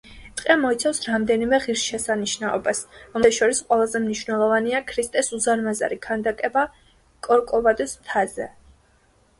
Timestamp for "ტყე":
0.39-0.53